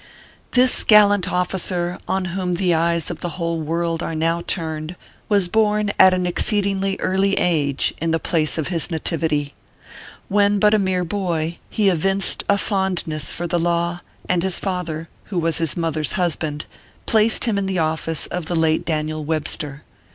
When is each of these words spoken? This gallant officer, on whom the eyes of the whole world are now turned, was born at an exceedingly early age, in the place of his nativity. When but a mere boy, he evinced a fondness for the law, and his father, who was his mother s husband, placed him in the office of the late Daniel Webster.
This 0.53 0.83
gallant 0.83 1.31
officer, 1.31 1.99
on 2.07 2.25
whom 2.33 2.55
the 2.55 2.73
eyes 2.73 3.11
of 3.11 3.19
the 3.19 3.37
whole 3.37 3.59
world 3.59 4.01
are 4.01 4.15
now 4.15 4.41
turned, 4.41 4.95
was 5.29 5.47
born 5.47 5.91
at 5.99 6.11
an 6.11 6.25
exceedingly 6.25 6.97
early 6.99 7.35
age, 7.35 7.93
in 8.01 8.09
the 8.09 8.17
place 8.17 8.57
of 8.57 8.69
his 8.69 8.89
nativity. 8.89 9.53
When 10.27 10.57
but 10.57 10.73
a 10.73 10.79
mere 10.79 11.03
boy, 11.03 11.59
he 11.69 11.87
evinced 11.87 12.43
a 12.49 12.57
fondness 12.57 13.31
for 13.31 13.45
the 13.45 13.59
law, 13.59 13.99
and 14.27 14.41
his 14.41 14.59
father, 14.59 15.07
who 15.25 15.37
was 15.37 15.59
his 15.59 15.77
mother 15.77 16.01
s 16.01 16.13
husband, 16.13 16.65
placed 17.05 17.45
him 17.45 17.59
in 17.59 17.67
the 17.67 17.77
office 17.77 18.25
of 18.25 18.47
the 18.47 18.55
late 18.55 18.83
Daniel 18.83 19.23
Webster. 19.23 19.83